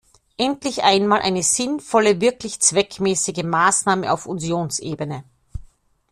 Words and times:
Endlich 0.37 0.81
einmal 0.83 1.21
eine 1.21 1.43
sinnvolle, 1.43 2.21
wirklich 2.21 2.59
zweckmäßige 2.59 3.43
Maßnahme 3.43 4.11
auf 4.11 4.25
Unionsebene. 4.25 5.23